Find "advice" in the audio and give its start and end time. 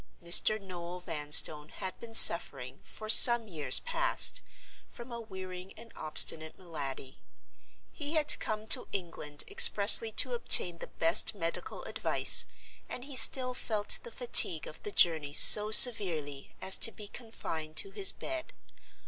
11.83-12.45